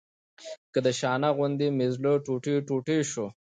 که 0.73 0.79
د 0.85 0.87
شانه 0.99 1.29
غوندې 1.37 1.67
مې 1.77 1.87
زړه 1.95 2.11
ټوټې 2.25 2.55
ټوټې 2.67 2.99
شو. 3.11 3.27